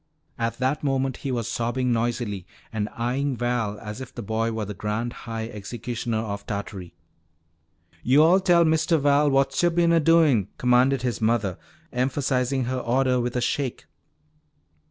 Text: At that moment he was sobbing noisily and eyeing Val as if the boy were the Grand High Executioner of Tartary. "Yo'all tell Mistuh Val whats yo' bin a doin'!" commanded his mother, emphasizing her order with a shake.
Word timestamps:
At 0.39 0.57
that 0.57 0.83
moment 0.83 1.17
he 1.17 1.31
was 1.31 1.47
sobbing 1.47 1.93
noisily 1.93 2.47
and 2.73 2.89
eyeing 2.97 3.37
Val 3.37 3.79
as 3.79 4.01
if 4.01 4.11
the 4.11 4.23
boy 4.23 4.51
were 4.51 4.65
the 4.65 4.73
Grand 4.73 5.13
High 5.29 5.47
Executioner 5.49 6.17
of 6.17 6.43
Tartary. 6.47 6.95
"Yo'all 8.01 8.39
tell 8.39 8.65
Mistuh 8.65 8.97
Val 8.97 9.29
whats 9.29 9.61
yo' 9.61 9.69
bin 9.69 9.91
a 9.91 9.99
doin'!" 9.99 10.47
commanded 10.57 11.03
his 11.03 11.21
mother, 11.21 11.55
emphasizing 11.93 12.63
her 12.63 12.79
order 12.79 13.19
with 13.19 13.35
a 13.35 13.41
shake. 13.41 13.85